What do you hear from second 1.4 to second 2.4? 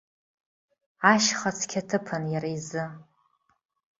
цқьаҭыԥын